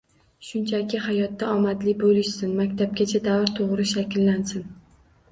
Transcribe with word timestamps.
Shunchaki 0.45 0.99
hayotda 1.07 1.49
omadli 1.57 1.93
boʻlishsin, 2.03 2.55
maktabgacha 2.61 3.21
davrda 3.27 3.53
toʻgʻri 3.59 3.85
shakllansin. 3.91 4.65